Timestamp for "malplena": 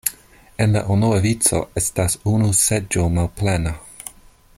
3.19-3.75